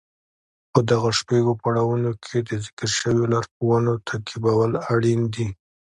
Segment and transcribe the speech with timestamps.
[0.71, 5.47] په دغو شپږو پړاوونو کې د ذکر شويو لارښوونو تعقيبول اړين دي.